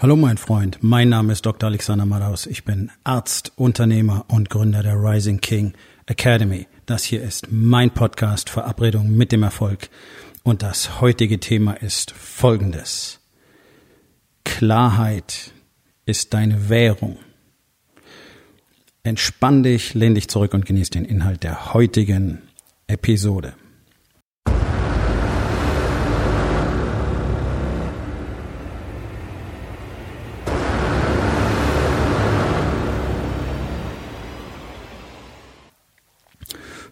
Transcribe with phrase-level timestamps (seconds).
[0.00, 1.66] Hallo mein Freund, mein Name ist Dr.
[1.68, 2.46] Alexander Madaus.
[2.46, 5.72] Ich bin Arzt, Unternehmer und Gründer der Rising King
[6.06, 6.68] Academy.
[6.86, 9.88] Das hier ist mein Podcast Verabredung mit dem Erfolg.
[10.44, 13.18] Und das heutige Thema ist folgendes.
[14.44, 15.50] Klarheit
[16.06, 17.16] ist deine Währung.
[19.02, 22.42] Entspann dich, lehn dich zurück und genieß den Inhalt der heutigen
[22.86, 23.54] Episode.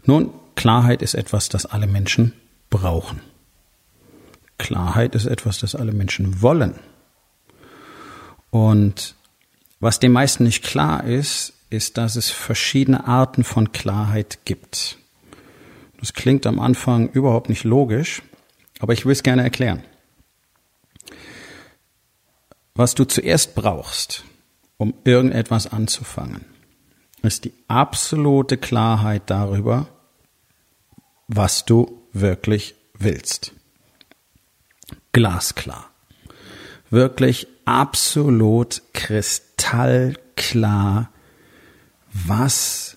[0.07, 2.33] Nun, Klarheit ist etwas, das alle Menschen
[2.71, 3.21] brauchen.
[4.59, 6.79] Klarheit ist etwas, das alle Menschen wollen.
[8.51, 9.15] Und
[9.81, 14.99] was den meisten nicht klar ist, ist, dass es verschiedene Arten von Klarheit gibt.
[15.99, 18.23] Das klingt am Anfang überhaupt nicht logisch,
[18.79, 19.83] aber ich will es gerne erklären.
[22.75, 24.25] Was du zuerst brauchst,
[24.77, 26.45] um irgendetwas anzufangen,
[27.23, 29.89] ist die absolute Klarheit darüber,
[31.29, 33.53] was du wirklich willst.
[35.13, 35.91] Glasklar.
[36.91, 41.11] Wirklich absolut kristallklar,
[42.13, 42.97] was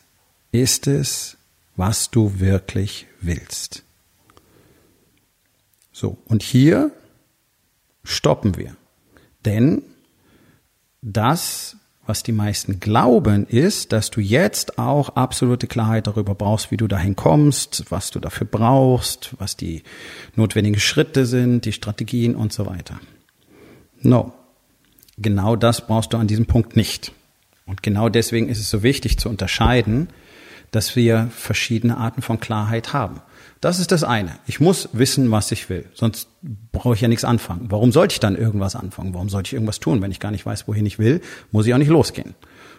[0.52, 1.38] ist es,
[1.76, 3.84] was du wirklich willst.
[5.92, 6.92] So, und hier
[8.04, 8.76] stoppen wir.
[9.46, 9.82] Denn
[11.02, 11.78] das
[12.10, 16.88] was die meisten glauben, ist, dass du jetzt auch absolute Klarheit darüber brauchst, wie du
[16.88, 19.84] dahin kommst, was du dafür brauchst, was die
[20.36, 23.00] notwendigen Schritte sind, die Strategien und so weiter.
[24.02, 24.34] No.
[25.20, 27.12] Genau das brauchst du an diesem Punkt nicht.
[27.68, 30.10] Und genau deswegen ist es so wichtig zu unterscheiden,
[30.72, 33.22] dass wir verschiedene Arten von Klarheit haben.
[33.62, 34.36] Das ist das eine.
[34.48, 35.86] Ich muss wissen, was ich will.
[35.94, 36.30] Sonst
[36.72, 37.66] brauche ich ja nichts anfangen.
[37.70, 39.14] Warum sollte ich dann irgendwas anfangen?
[39.14, 40.02] Warum sollte ich irgendwas tun?
[40.02, 42.36] Wenn ich gar nicht weiß, wohin ich will, muss ich auch nicht losgehen.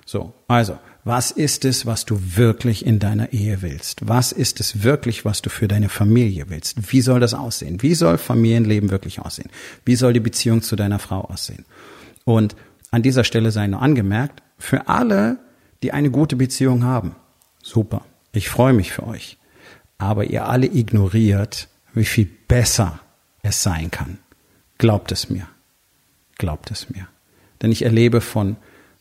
[0.07, 0.33] So.
[0.49, 4.09] Also, was ist es, was du wirklich in deiner Ehe willst?
[4.09, 6.93] Was ist es wirklich, was du für deine Familie willst?
[6.93, 7.83] Wie soll das aussehen?
[7.83, 9.51] Wie soll Familienleben wirklich aussehen?
[9.85, 11.65] Wie soll die Beziehung zu deiner Frau aussehen?
[12.25, 12.57] Und
[12.91, 15.39] an dieser Stelle sei nur angemerkt, für alle,
[15.83, 17.15] die eine gute Beziehung haben,
[17.71, 18.05] super.
[18.33, 19.39] Ich freue mich für euch
[20.01, 23.01] aber ihr alle ignoriert, wie viel besser
[23.43, 24.19] es sein kann.
[24.79, 25.47] Glaubt es mir.
[26.39, 27.07] Glaubt es mir.
[27.61, 28.57] Denn ich erlebe von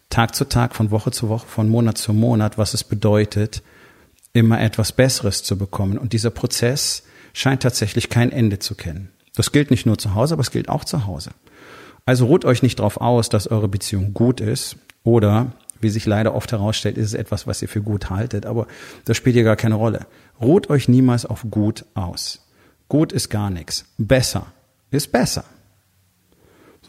[0.09, 3.63] Tag zu Tag, von Woche zu Woche, von Monat zu Monat, was es bedeutet,
[4.33, 5.97] immer etwas Besseres zu bekommen.
[5.97, 9.09] Und dieser Prozess scheint tatsächlich kein Ende zu kennen.
[9.35, 11.31] Das gilt nicht nur zu Hause, aber es gilt auch zu Hause.
[12.05, 16.35] Also ruht euch nicht darauf aus, dass eure Beziehung gut ist oder wie sich leider
[16.35, 18.67] oft herausstellt, ist es etwas, was ihr für gut haltet, aber
[19.05, 20.05] das spielt hier gar keine Rolle.
[20.41, 22.47] Ruht euch niemals auf gut aus.
[22.87, 23.85] Gut ist gar nichts.
[23.97, 24.47] Besser
[24.91, 25.45] ist besser.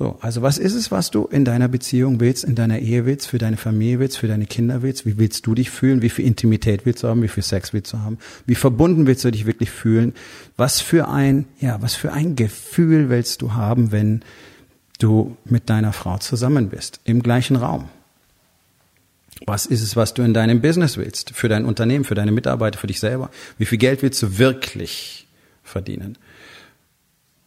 [0.00, 3.26] So, also was ist es, was du in deiner Beziehung willst, in deiner Ehe willst,
[3.26, 5.04] für deine Familie willst, für deine Kinder willst?
[5.04, 6.00] Wie willst du dich fühlen?
[6.00, 7.22] Wie viel Intimität willst du haben?
[7.22, 8.16] Wie viel Sex willst du haben?
[8.46, 10.14] Wie verbunden willst du dich wirklich fühlen?
[10.56, 14.22] Was für ein, ja, was für ein Gefühl willst du haben, wenn
[14.98, 17.90] du mit deiner Frau zusammen bist, im gleichen Raum?
[19.46, 21.30] Was ist es, was du in deinem Business willst?
[21.30, 23.30] Für dein Unternehmen, für deine Mitarbeiter, für dich selber?
[23.58, 25.26] Wie viel Geld willst du wirklich
[25.62, 26.18] verdienen?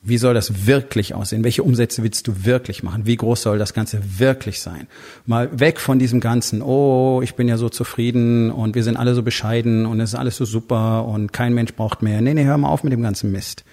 [0.06, 1.46] Wie soll das wirklich aussehen?
[1.46, 3.06] Welche Umsätze willst du wirklich machen?
[3.06, 4.88] Wie groß soll das Ganze wirklich sein?
[5.26, 9.16] Mal weg von diesem ganzen, oh, ich bin ja so zufrieden und wir sind alle
[9.16, 12.20] so bescheiden und es ist alles so super und kein Mensch braucht mehr.
[12.20, 13.64] Nee, nee, hör mal auf mit dem ganzen Mist.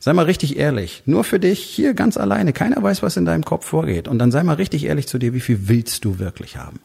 [0.00, 1.04] Sei mal richtig ehrlich.
[1.06, 2.52] Nur für dich, hier ganz alleine.
[2.52, 4.08] Keiner weiß, was in deinem Kopf vorgeht.
[4.08, 6.80] Und dann sei mal richtig ehrlich zu dir, wie viel willst du wirklich haben?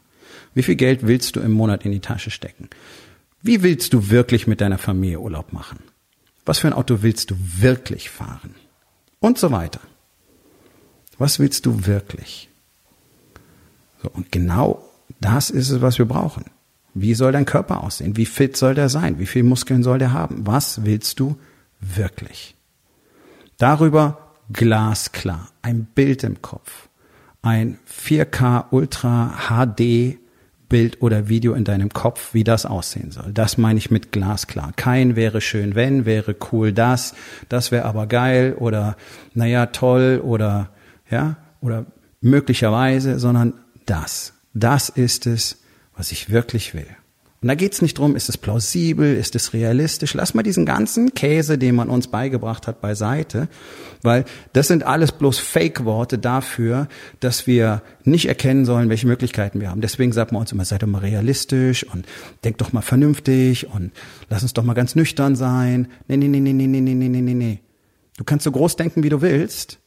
[0.56, 2.70] Wie viel Geld willst du im Monat in die Tasche stecken?
[3.42, 5.80] Wie willst du wirklich mit deiner Familie Urlaub machen?
[6.46, 8.54] Was für ein Auto willst du wirklich fahren?
[9.20, 9.80] Und so weiter.
[11.18, 12.48] Was willst du wirklich?
[14.02, 14.82] So, und genau
[15.20, 16.46] das ist es, was wir brauchen.
[16.94, 18.16] Wie soll dein Körper aussehen?
[18.16, 19.18] Wie fit soll der sein?
[19.18, 20.46] Wie viel Muskeln soll der haben?
[20.46, 21.36] Was willst du
[21.80, 22.54] wirklich?
[23.58, 25.50] Darüber glasklar.
[25.60, 26.88] Ein Bild im Kopf.
[27.42, 30.16] Ein 4K Ultra HD
[30.68, 33.32] Bild oder Video in deinem Kopf, wie das aussehen soll.
[33.32, 34.72] Das meine ich mit glasklar.
[34.76, 37.14] Kein wäre schön, wenn, wäre cool das,
[37.48, 38.96] das wäre aber geil oder
[39.34, 40.70] naja, toll oder
[41.10, 41.86] ja, oder
[42.20, 43.54] möglicherweise, sondern
[43.86, 44.32] das.
[44.54, 45.62] Das ist es,
[45.94, 46.88] was ich wirklich will.
[47.46, 50.14] Und da geht's nicht drum, ist es plausibel, ist es realistisch.
[50.14, 53.46] Lass mal diesen ganzen Käse, den man uns beigebracht hat, beiseite,
[54.02, 56.88] weil das sind alles bloß Fake-Worte dafür,
[57.20, 59.80] dass wir nicht erkennen sollen, welche Möglichkeiten wir haben.
[59.80, 62.04] Deswegen sagt man uns immer, seid doch mal realistisch und
[62.42, 63.92] denkt doch mal vernünftig und
[64.28, 65.86] lass uns doch mal ganz nüchtern sein.
[66.08, 67.60] Nee, nee, nee, nee, nee, nee, nee, nee, nee, nee.
[68.16, 69.78] Du kannst so groß denken, wie du willst.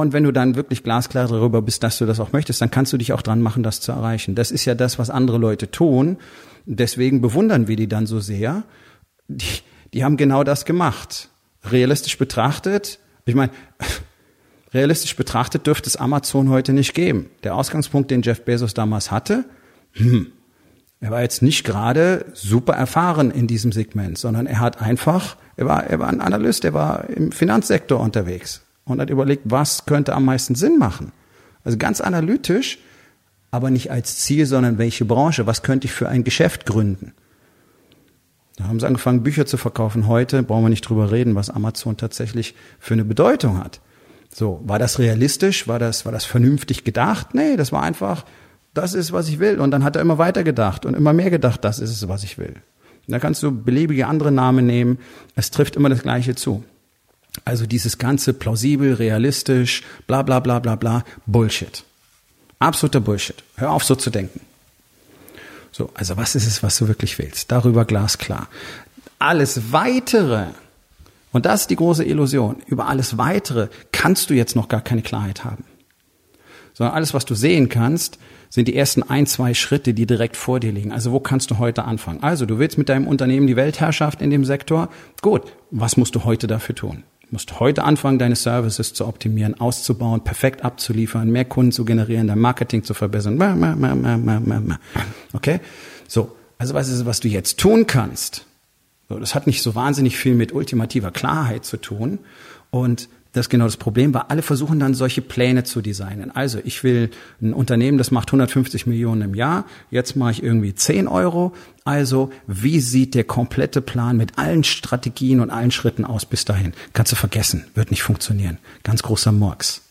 [0.00, 2.92] Und wenn du dann wirklich glasklar darüber bist, dass du das auch möchtest, dann kannst
[2.92, 4.34] du dich auch dran machen, das zu erreichen.
[4.34, 6.16] Das ist ja das, was andere Leute tun.
[6.64, 8.62] Deswegen bewundern wir die dann so sehr.
[9.28, 9.60] Die,
[9.92, 11.28] die haben genau das gemacht.
[11.64, 13.52] Realistisch betrachtet, ich meine,
[14.74, 17.30] realistisch betrachtet dürfte es Amazon heute nicht geben.
[17.44, 19.44] Der Ausgangspunkt, den Jeff Bezos damals hatte,
[19.92, 20.32] hm,
[21.00, 25.66] er war jetzt nicht gerade super erfahren in diesem Segment, sondern er hat einfach, er
[25.66, 30.14] war, er war ein Analyst, er war im Finanzsektor unterwegs und hat überlegt, was könnte
[30.14, 31.12] am meisten Sinn machen.
[31.64, 32.78] Also ganz analytisch,
[33.50, 37.12] aber nicht als Ziel, sondern welche Branche, was könnte ich für ein Geschäft gründen.
[38.56, 40.06] Da haben sie angefangen, Bücher zu verkaufen.
[40.06, 43.80] Heute brauchen wir nicht drüber reden, was Amazon tatsächlich für eine Bedeutung hat.
[44.32, 45.66] So, war das realistisch?
[45.66, 47.34] War das, war das vernünftig gedacht?
[47.34, 48.24] Nee, das war einfach,
[48.74, 49.60] das ist, was ich will.
[49.60, 52.22] Und dann hat er immer weiter gedacht und immer mehr gedacht, das ist es, was
[52.22, 52.54] ich will.
[53.06, 54.98] Und da kannst du beliebige andere Namen nehmen.
[55.34, 56.62] Es trifft immer das Gleiche zu.
[57.44, 61.84] Also dieses ganze plausibel, realistisch, bla bla bla bla bla, Bullshit.
[62.58, 63.42] Absoluter Bullshit.
[63.56, 64.40] Hör auf so zu denken.
[65.72, 67.50] So, also was ist es, was du wirklich willst?
[67.52, 68.48] Darüber glasklar.
[69.18, 70.46] Alles weitere,
[71.32, 75.02] und das ist die große Illusion, über alles weitere kannst du jetzt noch gar keine
[75.02, 75.64] Klarheit haben.
[76.74, 78.18] Sondern alles, was du sehen kannst,
[78.48, 80.92] sind die ersten ein, zwei Schritte, die direkt vor dir liegen.
[80.92, 82.22] Also wo kannst du heute anfangen?
[82.22, 84.88] Also du willst mit deinem Unternehmen die Weltherrschaft in dem Sektor.
[85.22, 87.04] Gut, was musst du heute dafür tun?
[87.30, 92.40] Musst heute anfangen, deine Services zu optimieren, auszubauen, perfekt abzuliefern, mehr Kunden zu generieren, dein
[92.40, 93.40] Marketing zu verbessern.
[95.32, 95.60] Okay?
[96.08, 96.36] So.
[96.58, 98.44] Also was ist was du jetzt tun kannst?
[99.08, 102.18] So, das hat nicht so wahnsinnig viel mit ultimativer Klarheit zu tun.
[102.70, 106.34] Und das ist genau das Problem, weil alle versuchen dann solche Pläne zu designen.
[106.34, 107.10] Also ich will
[107.40, 111.52] ein Unternehmen, das macht 150 Millionen im Jahr, jetzt mache ich irgendwie 10 Euro.
[111.84, 116.72] Also wie sieht der komplette Plan mit allen Strategien und allen Schritten aus bis dahin?
[116.92, 118.58] Kannst du vergessen, wird nicht funktionieren.
[118.82, 119.82] Ganz großer Murks.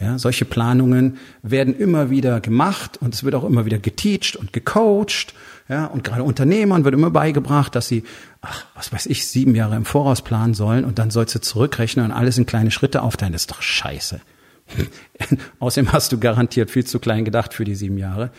[0.00, 4.52] Ja, solche Planungen werden immer wieder gemacht und es wird auch immer wieder geteacht und
[4.52, 5.34] gecoacht.
[5.68, 8.04] Ja, und gerade Unternehmern wird immer beigebracht, dass sie,
[8.42, 12.04] ach, was weiß ich, sieben Jahre im Voraus planen sollen und dann sollst du zurückrechnen
[12.04, 13.32] und alles in kleine Schritte aufteilen.
[13.32, 14.20] Das ist doch scheiße.
[15.60, 18.30] Außerdem hast du garantiert viel zu klein gedacht für die sieben Jahre.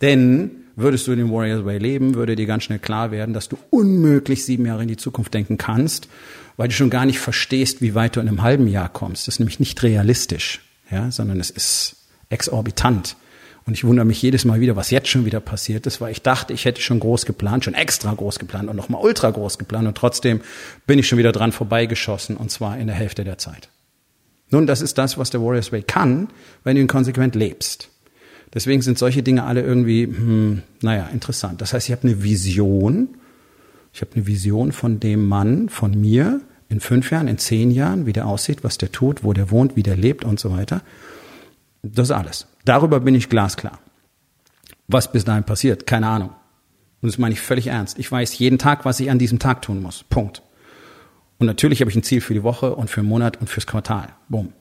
[0.00, 3.50] Denn würdest du in den Warriors Way leben, würde dir ganz schnell klar werden, dass
[3.50, 6.08] du unmöglich sieben Jahre in die Zukunft denken kannst,
[6.56, 9.26] weil du schon gar nicht verstehst, wie weit du in einem halben Jahr kommst.
[9.26, 10.60] Das ist nämlich nicht realistisch
[10.90, 11.96] ja, sondern es ist
[12.28, 13.16] exorbitant.
[13.70, 16.22] Und ich wundere mich jedes Mal wieder, was jetzt schon wieder passiert ist, weil ich
[16.22, 19.86] dachte, ich hätte schon groß geplant, schon extra groß geplant und nochmal ultra groß geplant
[19.86, 20.40] und trotzdem
[20.88, 23.68] bin ich schon wieder dran vorbeigeschossen und zwar in der Hälfte der Zeit.
[24.50, 26.30] Nun, das ist das, was der Warriors Way kann,
[26.64, 27.90] wenn du ihn konsequent lebst.
[28.52, 31.60] Deswegen sind solche Dinge alle irgendwie, hm, naja, interessant.
[31.60, 33.10] Das heißt, ich habe eine Vision,
[33.94, 38.04] ich habe eine Vision von dem Mann, von mir, in fünf Jahren, in zehn Jahren,
[38.04, 40.82] wie der aussieht, was der tut, wo der wohnt, wie der lebt und so weiter.
[41.82, 42.46] Das alles.
[42.64, 43.78] Darüber bin ich glasklar.
[44.88, 46.30] Was bis dahin passiert, keine Ahnung.
[47.00, 47.98] Und das meine ich völlig ernst.
[47.98, 50.04] Ich weiß jeden Tag, was ich an diesem Tag tun muss.
[50.04, 50.42] Punkt.
[51.38, 53.66] Und natürlich habe ich ein Ziel für die Woche und für den Monat und fürs
[53.66, 54.08] Quartal.
[54.28, 54.52] Boom.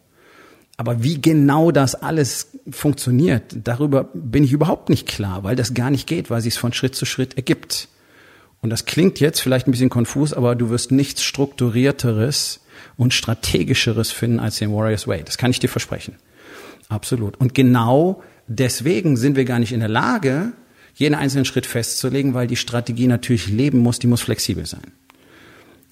[0.77, 5.91] Aber wie genau das alles funktioniert, darüber bin ich überhaupt nicht klar, weil das gar
[5.91, 7.89] nicht geht, weil sich es von Schritt zu Schritt ergibt.
[8.61, 12.61] Und das klingt jetzt vielleicht ein bisschen konfus, aber du wirst nichts strukturierteres
[12.95, 15.23] und strategischeres finden als den Warriors Way.
[15.25, 16.15] Das kann ich dir versprechen.
[16.89, 17.37] Absolut.
[17.37, 20.51] Und genau deswegen sind wir gar nicht in der Lage,
[20.95, 24.91] jeden einzelnen Schritt festzulegen, weil die Strategie natürlich leben muss, die muss flexibel sein.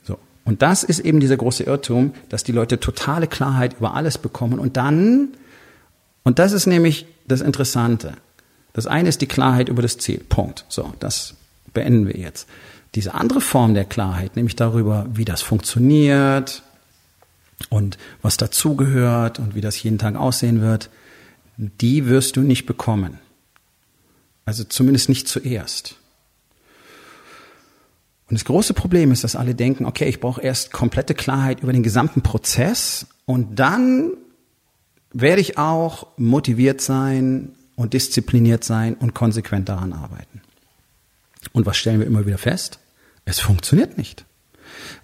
[0.03, 0.17] So.
[0.43, 4.59] Und das ist eben dieser große Irrtum, dass die Leute totale Klarheit über alles bekommen
[4.59, 5.29] und dann,
[6.23, 8.13] und das ist nämlich das Interessante.
[8.73, 10.19] Das eine ist die Klarheit über das Ziel.
[10.27, 10.65] Punkt.
[10.67, 11.35] So, das
[11.73, 12.49] beenden wir jetzt.
[12.95, 16.63] Diese andere Form der Klarheit, nämlich darüber, wie das funktioniert
[17.69, 20.89] und was dazugehört und wie das jeden Tag aussehen wird,
[21.57, 23.19] die wirst du nicht bekommen.
[24.45, 25.95] Also zumindest nicht zuerst.
[28.29, 31.73] Und das große Problem ist, dass alle denken, okay, ich brauche erst komplette Klarheit über
[31.73, 34.11] den gesamten Prozess und dann
[35.13, 40.41] werde ich auch motiviert sein und diszipliniert sein und konsequent daran arbeiten.
[41.53, 42.79] Und was stellen wir immer wieder fest?
[43.25, 44.25] Es funktioniert nicht.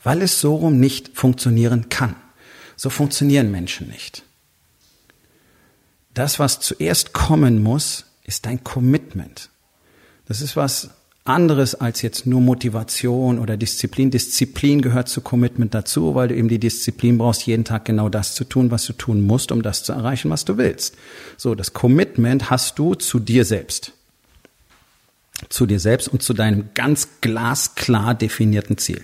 [0.04, 2.16] Weil es so rum nicht funktionieren kann.
[2.76, 4.24] So funktionieren Menschen nicht.
[6.14, 9.50] Das, was zuerst kommen muss, ist dein Commitment.
[10.26, 10.92] Das ist was
[11.26, 14.12] anderes als jetzt nur Motivation oder Disziplin.
[14.12, 18.36] Disziplin gehört zu Commitment dazu, weil du eben die Disziplin brauchst, jeden Tag genau das
[18.36, 20.96] zu tun, was du tun musst, um das zu erreichen, was du willst.
[21.38, 23.94] So, das Commitment hast du zu dir selbst
[25.50, 29.04] zu dir selbst und zu deinem ganz glasklar definierten Ziel.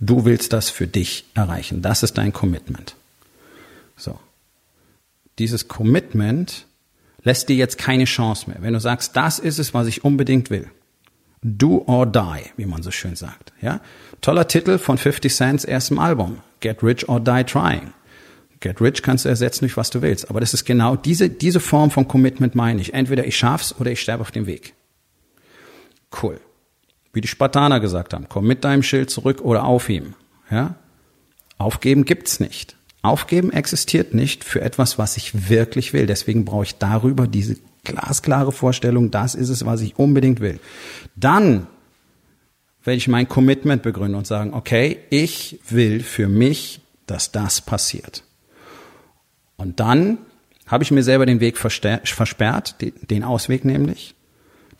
[0.00, 1.82] Du willst das für dich erreichen.
[1.82, 2.96] Das ist dein Commitment.
[3.96, 4.18] So.
[5.38, 6.66] dieses Commitment
[7.22, 8.58] lässt dir jetzt keine Chance mehr.
[8.60, 10.70] Wenn du sagst, das ist es, was ich unbedingt will.
[11.42, 13.52] Do or die, wie man so schön sagt.
[13.60, 13.80] Ja?
[14.20, 16.38] Toller Titel von 50 Cent's erstem Album.
[16.60, 17.92] Get Rich or Die Trying.
[18.60, 20.30] Get Rich kannst du ersetzen durch was du willst.
[20.30, 22.94] Aber das ist genau diese, diese Form von Commitment meine ich.
[22.94, 24.74] Entweder ich schaff's oder ich sterbe auf dem Weg.
[26.22, 26.40] Cool.
[27.14, 30.14] Wie die Spartaner gesagt haben, komm mit deinem Schild zurück oder auf ihm.
[30.50, 30.74] Ja?
[31.56, 32.76] Aufgeben gibt's nicht.
[33.02, 36.06] Aufgeben existiert nicht für etwas, was ich wirklich will.
[36.06, 40.58] Deswegen brauche ich darüber diese glasklare Vorstellung, das ist es, was ich unbedingt will.
[41.14, 41.66] Dann
[42.82, 48.24] werde ich mein Commitment begründen und sagen, okay, ich will für mich, dass das passiert.
[49.56, 50.18] Und dann
[50.66, 54.14] habe ich mir selber den Weg versperrt, den Ausweg nämlich.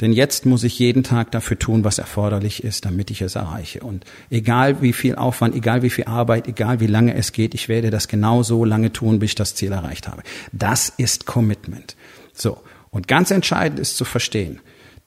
[0.00, 3.80] Denn jetzt muss ich jeden Tag dafür tun, was erforderlich ist, damit ich es erreiche.
[3.80, 7.68] Und egal wie viel Aufwand, egal wie viel Arbeit, egal wie lange es geht, ich
[7.68, 10.22] werde das genau so lange tun, bis ich das Ziel erreicht habe.
[10.52, 11.96] Das ist Commitment.
[12.32, 12.58] So.
[12.90, 14.60] Und ganz entscheidend ist zu verstehen,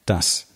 [0.06, 0.47] dass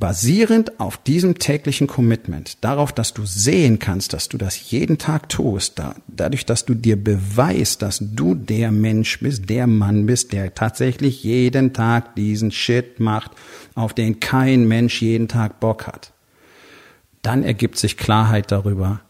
[0.00, 5.28] basierend auf diesem täglichen Commitment, darauf, dass du sehen kannst, dass du das jeden Tag
[5.28, 10.32] tust, da, dadurch, dass du dir beweist, dass du der Mensch bist, der Mann bist,
[10.32, 13.32] der tatsächlich jeden Tag diesen Shit macht,
[13.74, 16.12] auf den kein Mensch jeden Tag Bock hat,
[17.20, 19.02] dann ergibt sich Klarheit darüber,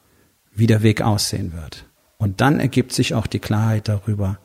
[0.52, 1.86] wie der Weg aussehen wird.
[2.18, 4.38] Und dann ergibt sich auch die Klarheit darüber,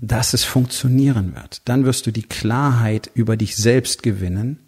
[0.00, 1.60] dass es funktionieren wird.
[1.66, 4.58] Dann wirst du die Klarheit über dich selbst gewinnen,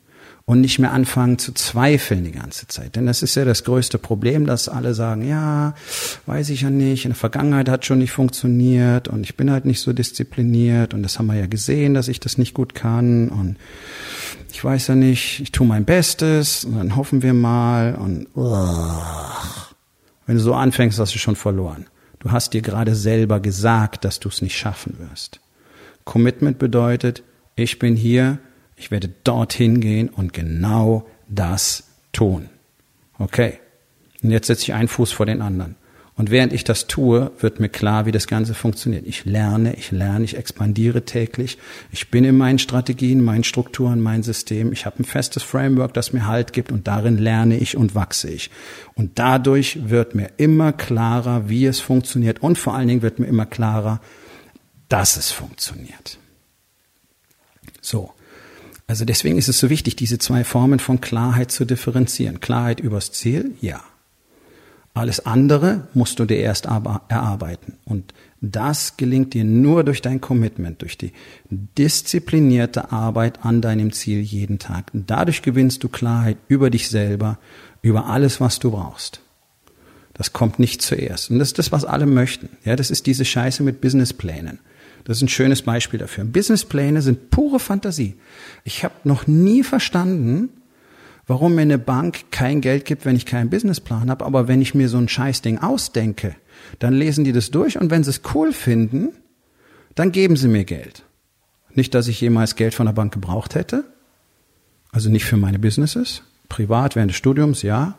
[0.53, 2.95] und nicht mehr anfangen zu zweifeln die ganze Zeit.
[2.95, 5.75] Denn das ist ja das größte Problem, dass alle sagen, ja,
[6.27, 9.65] weiß ich ja nicht, in der Vergangenheit hat schon nicht funktioniert und ich bin halt
[9.65, 13.31] nicht so diszipliniert und das haben wir ja gesehen, dass ich das nicht gut kann
[13.31, 13.57] und
[14.53, 18.27] ich weiß ja nicht, ich tue mein Bestes und dann hoffen wir mal und
[20.27, 21.87] wenn du so anfängst, hast du schon verloren.
[22.19, 25.41] Du hast dir gerade selber gesagt, dass du es nicht schaffen wirst.
[26.05, 27.23] Commitment bedeutet,
[27.57, 28.39] ich bin hier,
[28.83, 32.49] ich werde dorthin gehen und genau das tun.
[33.17, 33.61] Okay.
[34.25, 35.77] Und jetzt setze ich einen Fuß vor den anderen.
[36.17, 39.07] Und während ich das tue, wird mir klar, wie das Ganze funktioniert.
[39.07, 41.59] Ich lerne, ich lerne, ich expandiere täglich.
[41.93, 44.73] Ich bin in meinen Strategien, meinen Strukturen, mein System.
[44.73, 48.31] Ich habe ein festes Framework, das mir Halt gibt und darin lerne ich und wachse
[48.31, 48.51] ich.
[48.95, 53.27] Und dadurch wird mir immer klarer, wie es funktioniert und vor allen Dingen wird mir
[53.27, 54.01] immer klarer,
[54.89, 56.19] dass es funktioniert.
[57.81, 58.13] So.
[58.93, 62.41] Also deswegen ist es so wichtig, diese zwei Formen von Klarheit zu differenzieren.
[62.41, 63.81] Klarheit übers Ziel, ja.
[64.93, 67.79] Alles andere musst du dir erst erarbeiten.
[67.87, 71.13] Und das gelingt dir nur durch dein Commitment, durch die
[71.49, 74.91] disziplinierte Arbeit an deinem Ziel jeden Tag.
[74.93, 77.39] dadurch gewinnst du Klarheit über dich selber,
[77.81, 79.23] über alles, was du brauchst.
[80.13, 81.31] Das kommt nicht zuerst.
[81.31, 82.51] Und das ist das, was alle möchten.
[82.63, 84.59] Ja, das ist diese Scheiße mit Businessplänen.
[85.05, 86.25] Das ist ein schönes Beispiel dafür.
[86.25, 88.15] Businesspläne sind pure Fantasie.
[88.65, 90.51] Ich habe noch nie verstanden,
[91.27, 94.75] warum mir eine Bank kein Geld gibt, wenn ich keinen Businessplan habe, aber wenn ich
[94.75, 96.35] mir so ein Scheißding ausdenke,
[96.79, 99.11] dann lesen die das durch und wenn sie es cool finden,
[99.95, 101.05] dann geben sie mir Geld.
[101.75, 103.85] Nicht, dass ich jemals Geld von der Bank gebraucht hätte,
[104.91, 107.97] also nicht für meine Businesses, privat während des Studiums, ja,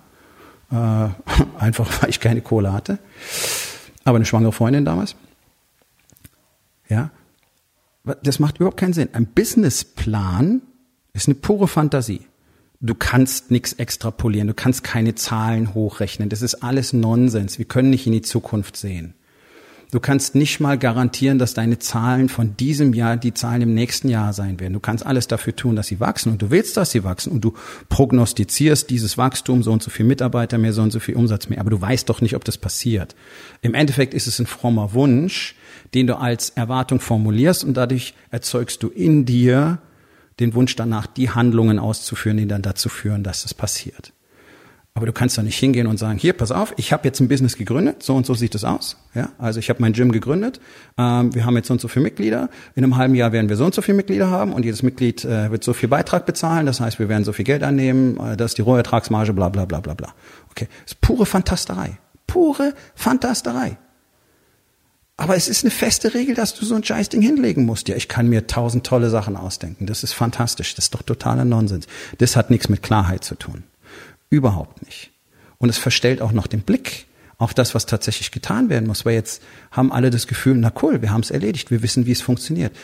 [0.71, 0.75] äh,
[1.57, 2.99] einfach weil ich keine Kohle hatte,
[4.03, 5.15] aber eine schwangere Freundin damals.
[6.93, 7.09] Ja,
[8.21, 9.09] das macht überhaupt keinen Sinn.
[9.13, 10.61] Ein Businessplan
[11.13, 12.21] ist eine pure Fantasie.
[12.81, 16.29] Du kannst nichts extrapolieren, du kannst keine Zahlen hochrechnen.
[16.29, 17.57] Das ist alles Nonsens.
[17.57, 19.15] Wir können nicht in die Zukunft sehen.
[19.89, 24.09] Du kannst nicht mal garantieren, dass deine Zahlen von diesem Jahr die Zahlen im nächsten
[24.09, 24.73] Jahr sein werden.
[24.73, 27.41] Du kannst alles dafür tun, dass sie wachsen und du willst, dass sie wachsen und
[27.41, 27.53] du
[27.89, 31.59] prognostizierst dieses Wachstum, so und so viel Mitarbeiter mehr, so und so viel Umsatz mehr.
[31.59, 33.15] Aber du weißt doch nicht, ob das passiert.
[33.61, 35.55] Im Endeffekt ist es ein frommer Wunsch,
[35.93, 39.79] den du als Erwartung formulierst und dadurch erzeugst du in dir
[40.39, 44.13] den Wunsch danach, die Handlungen auszuführen, die dann dazu führen, dass es passiert.
[44.95, 47.27] Aber du kannst doch nicht hingehen und sagen, hier, pass auf, ich habe jetzt ein
[47.27, 48.97] Business gegründet, so und so sieht es aus.
[49.15, 50.59] Ja, also ich habe mein Gym gegründet,
[50.99, 53.55] ähm, wir haben jetzt so und so viele Mitglieder, in einem halben Jahr werden wir
[53.55, 56.67] so und so viele Mitglieder haben und jedes Mitglied äh, wird so viel Beitrag bezahlen,
[56.67, 59.65] das heißt, wir werden so viel Geld annehmen, äh, das ist die Rohertragsmarge, bla bla
[59.65, 60.13] bla bla bla.
[60.51, 61.97] Okay, das ist pure Fantasterei.
[62.27, 63.77] Pure Fantasterei.
[65.15, 67.87] Aber es ist eine feste Regel, dass du so ein Scheißding hinlegen musst.
[67.87, 69.85] Ja, ich kann mir tausend tolle Sachen ausdenken.
[69.85, 70.73] Das ist fantastisch.
[70.75, 71.87] Das ist doch totaler Nonsens.
[72.17, 73.63] Das hat nichts mit Klarheit zu tun.
[74.29, 75.11] Überhaupt nicht.
[75.59, 77.05] Und es verstellt auch noch den Blick
[77.37, 79.05] auf das, was tatsächlich getan werden muss.
[79.05, 81.69] Weil jetzt haben alle das Gefühl, na cool, wir haben es erledigt.
[81.69, 82.75] Wir wissen, wie es funktioniert.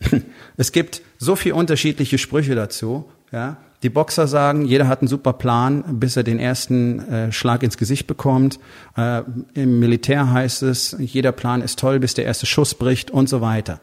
[0.58, 3.08] Es gibt so viele unterschiedliche Sprüche dazu.
[3.32, 7.62] Ja, die Boxer sagen, jeder hat einen super Plan, bis er den ersten äh, Schlag
[7.62, 8.58] ins Gesicht bekommt.
[8.96, 9.22] Äh,
[9.54, 13.40] Im Militär heißt es, jeder Plan ist toll, bis der erste Schuss bricht und so
[13.40, 13.80] weiter.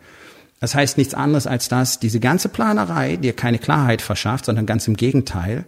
[0.59, 4.87] Das heißt nichts anderes als dass diese ganze Planerei dir keine Klarheit verschafft, sondern ganz
[4.87, 5.65] im Gegenteil,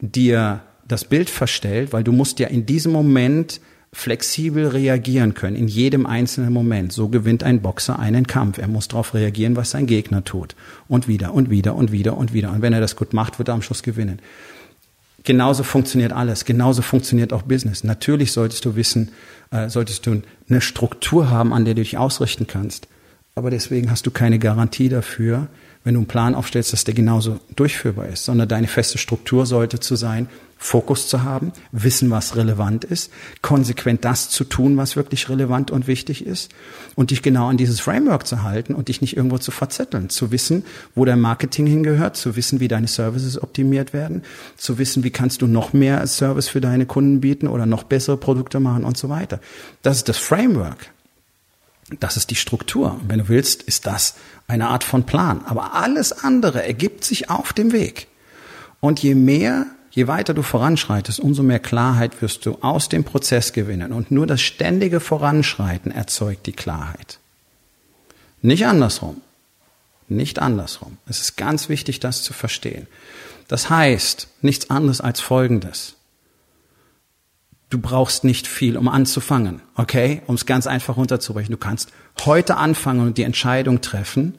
[0.00, 3.60] dir das Bild verstellt, weil du musst ja in diesem Moment
[3.94, 6.92] flexibel reagieren können, in jedem einzelnen Moment.
[6.92, 8.58] So gewinnt ein Boxer einen Kampf.
[8.58, 10.56] Er muss darauf reagieren, was sein Gegner tut.
[10.88, 12.50] Und wieder und wieder und wieder und wieder.
[12.50, 14.18] Und wenn er das gut macht, wird er am Schluss gewinnen.
[15.22, 16.44] Genauso funktioniert alles.
[16.44, 17.84] Genauso funktioniert auch Business.
[17.84, 19.10] Natürlich solltest du wissen,
[19.52, 22.88] äh, solltest du eine Struktur haben, an der du dich ausrichten kannst.
[23.36, 25.46] Aber deswegen hast du keine Garantie dafür,
[25.84, 29.80] wenn du einen Plan aufstellst, dass der genauso durchführbar ist, sondern deine feste Struktur sollte
[29.80, 33.12] zu sein, Fokus zu haben, wissen, was relevant ist,
[33.42, 36.52] konsequent das zu tun, was wirklich relevant und wichtig ist
[36.94, 40.30] und dich genau an dieses Framework zu halten und dich nicht irgendwo zu verzetteln, zu
[40.30, 40.64] wissen,
[40.94, 44.22] wo dein Marketing hingehört, zu wissen, wie deine Services optimiert werden,
[44.56, 48.16] zu wissen, wie kannst du noch mehr Service für deine Kunden bieten oder noch bessere
[48.16, 49.40] Produkte machen und so weiter.
[49.82, 50.93] Das ist das Framework.
[52.00, 53.00] Das ist die Struktur.
[53.06, 54.14] Wenn du willst, ist das
[54.46, 55.42] eine Art von Plan.
[55.46, 58.08] Aber alles andere ergibt sich auf dem Weg.
[58.80, 63.52] Und je mehr, je weiter du voranschreitest, umso mehr Klarheit wirst du aus dem Prozess
[63.52, 63.92] gewinnen.
[63.92, 67.18] Und nur das ständige Voranschreiten erzeugt die Klarheit.
[68.42, 69.20] Nicht andersrum.
[70.08, 70.98] Nicht andersrum.
[71.06, 72.86] Es ist ganz wichtig, das zu verstehen.
[73.48, 75.96] Das heißt nichts anderes als Folgendes.
[77.74, 80.22] Du brauchst nicht viel, um anzufangen, okay?
[80.28, 81.50] Um es ganz einfach runterzubrechen.
[81.50, 81.90] Du kannst
[82.24, 84.38] heute anfangen und die Entscheidung treffen,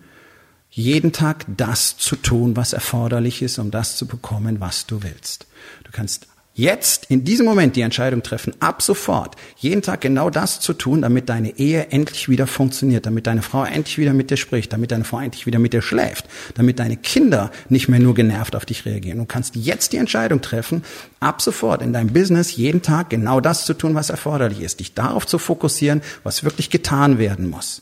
[0.69, 5.47] jeden Tag das zu tun, was erforderlich ist, um das zu bekommen, was du willst.
[5.83, 10.61] Du kannst jetzt in diesem Moment die Entscheidung treffen, ab sofort jeden Tag genau das
[10.61, 14.37] zu tun, damit deine Ehe endlich wieder funktioniert, damit deine Frau endlich wieder mit dir
[14.37, 18.15] spricht, damit deine Frau endlich wieder mit dir schläft, damit deine Kinder nicht mehr nur
[18.15, 19.19] genervt auf dich reagieren.
[19.19, 20.83] Du kannst jetzt die Entscheidung treffen,
[21.19, 24.93] ab sofort in deinem Business jeden Tag genau das zu tun, was erforderlich ist, dich
[24.93, 27.81] darauf zu fokussieren, was wirklich getan werden muss.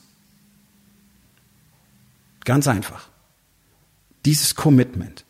[2.44, 3.08] Ganz einfach.
[4.26, 5.26] Dieses Commitment.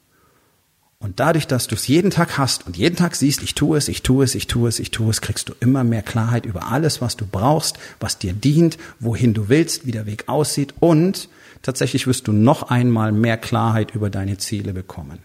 [1.04, 3.90] Und dadurch, dass du es jeden Tag hast und jeden Tag siehst, ich tue es,
[3.90, 6.72] ich tue es, ich tue es, ich tue es, kriegst du immer mehr Klarheit über
[6.72, 11.28] alles, was du brauchst, was dir dient, wohin du willst, wie der Weg aussieht und
[11.62, 15.20] tatsächlich wirst du noch einmal mehr Klarheit über deine Ziele bekommen.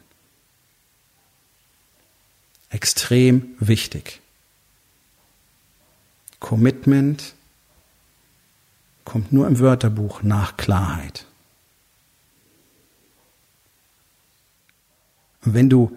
[2.70, 4.20] Extrem wichtig.
[6.40, 7.34] Commitment
[9.04, 11.27] kommt nur im Wörterbuch nach Klarheit.
[15.54, 15.96] Wenn du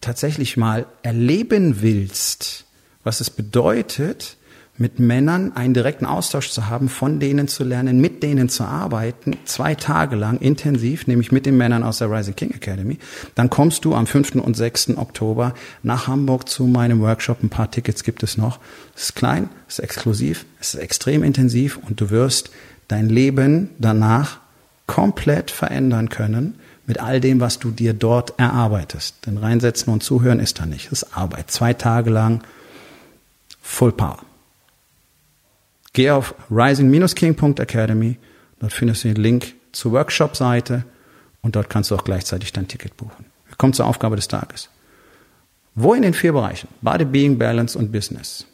[0.00, 2.64] tatsächlich mal erleben willst,
[3.04, 4.36] was es bedeutet,
[4.78, 9.36] mit Männern einen direkten Austausch zu haben, von denen zu lernen, mit denen zu arbeiten,
[9.44, 12.98] zwei Tage lang intensiv, nämlich mit den Männern aus der Rising King Academy,
[13.34, 14.36] dann kommst du am 5.
[14.36, 14.96] und 6.
[14.96, 17.42] Oktober nach Hamburg zu meinem Workshop.
[17.42, 18.58] Ein paar Tickets gibt es noch.
[18.96, 22.50] Es ist klein, es ist exklusiv, es ist extrem intensiv und du wirst
[22.88, 24.40] dein Leben danach
[24.86, 26.56] komplett verändern können
[26.92, 29.24] mit all dem, was du dir dort erarbeitest.
[29.24, 30.92] Denn reinsetzen und zuhören ist da nicht.
[30.92, 31.50] Das ist Arbeit.
[31.50, 32.42] Zwei Tage lang
[33.62, 34.18] Full Power.
[35.94, 38.18] Geh auf rising-king.academy.
[38.60, 40.84] Dort findest du den Link zur Workshop-Seite
[41.40, 43.24] und dort kannst du auch gleichzeitig dein Ticket buchen.
[43.46, 44.68] Wir kommen zur Aufgabe des Tages.
[45.74, 48.44] Wo in den vier Bereichen, Body, Being, Balance und Business,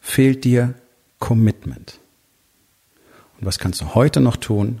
[0.00, 0.74] fehlt dir
[1.20, 2.00] Commitment?
[3.38, 4.80] Und was kannst du heute noch tun,